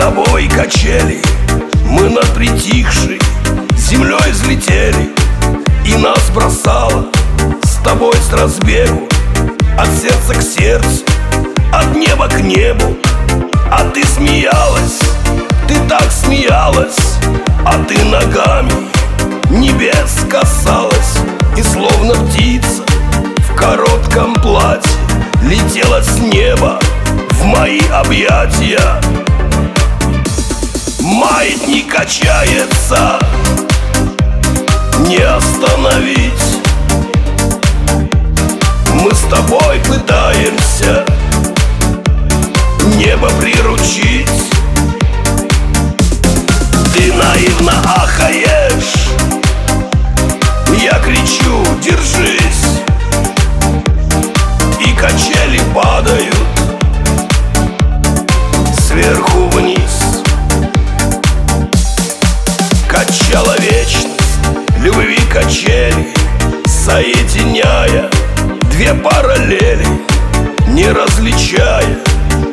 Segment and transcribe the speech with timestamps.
[0.00, 1.20] тобой качели.
[1.84, 3.20] Мы над притихшей
[3.76, 5.10] землей взлетели.
[5.84, 7.08] И нас бросало
[7.62, 9.06] с тобой с разбегу.
[9.78, 11.04] От сердца к сердцу,
[11.70, 12.96] от неба к небу.
[13.70, 15.00] А ты смеялась,
[15.68, 17.16] ты так смеялась.
[17.66, 18.72] А ты ногами
[19.50, 21.18] небес касалась.
[21.58, 22.84] И словно птица
[23.50, 24.90] в коротком платье
[25.42, 26.78] Летела с неба
[27.30, 29.00] в мои объятия
[31.40, 33.18] Маятник качается.
[35.06, 36.39] Не остановить
[66.90, 68.10] Соединяя
[68.72, 69.86] Две параллели
[70.66, 72.00] Не различая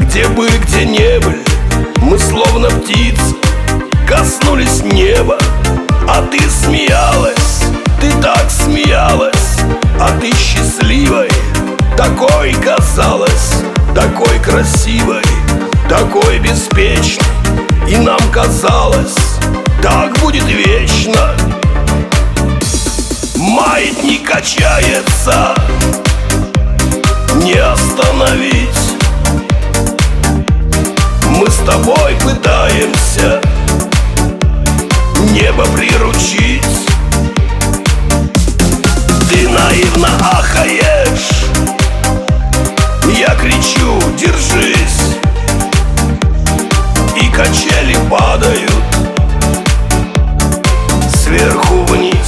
[0.00, 1.38] Где были, где не были.
[1.98, 3.36] Мы словно птицы
[4.08, 5.38] Коснулись неба
[6.08, 7.62] А ты смеялась
[8.00, 9.60] Ты так смеялась
[10.00, 11.30] А ты счастливой
[11.96, 13.62] Такой казалась
[13.94, 15.22] Такой красивой
[15.88, 17.24] Такой беспечной.
[17.88, 19.14] И нам казалось
[19.80, 21.36] Так будет вечно
[23.54, 25.54] Маятник качается.
[27.36, 28.96] Не остановить.
[31.28, 33.40] Мы с тобой пытаемся
[35.30, 36.64] Небо приручить.
[39.30, 41.46] Ты наивно ахаешь.
[43.16, 45.14] Я кричу, держись.
[47.22, 48.72] И качели падают
[51.22, 52.23] Сверху вниз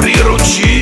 [0.00, 0.73] приручить